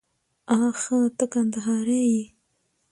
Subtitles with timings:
[0.59, 2.23] آښه ته کندهاری يې؟